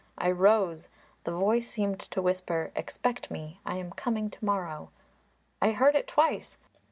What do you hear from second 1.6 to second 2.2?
seemed